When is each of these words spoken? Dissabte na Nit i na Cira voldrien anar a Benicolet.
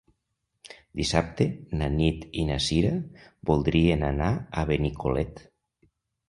Dissabte 1.01 1.45
na 1.81 1.89
Nit 1.97 2.23
i 2.43 2.45
na 2.47 2.57
Cira 2.69 2.95
voldrien 3.51 4.07
anar 4.09 4.31
a 4.33 4.65
Benicolet. 4.73 5.45